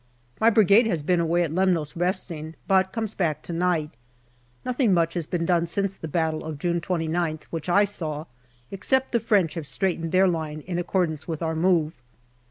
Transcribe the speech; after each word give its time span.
My 0.39 0.49
Brigade 0.49 0.87
has 0.87 1.03
been 1.03 1.19
away 1.19 1.43
at 1.43 1.51
Lemnos 1.53 1.95
resting, 1.95 2.55
but 2.67 2.91
comes 2.91 3.13
back 3.13 3.43
to 3.43 3.53
night. 3.53 3.91
Nothing 4.65 4.95
much 4.95 5.13
has 5.13 5.27
been 5.27 5.45
done 5.45 5.67
since 5.67 5.95
the 5.95 6.07
battle 6.07 6.43
of 6.43 6.57
June 6.57 6.81
2Qth, 6.81 7.43
which 7.51 7.69
I 7.69 7.83
saw, 7.83 8.25
except 8.71 9.11
the 9.11 9.19
French 9.19 9.53
have 9.53 9.67
straightened 9.67 10.11
their 10.11 10.27
line 10.27 10.61
in 10.61 10.79
accordance 10.79 11.27
with 11.27 11.43
our 11.43 11.55
move. 11.55 11.93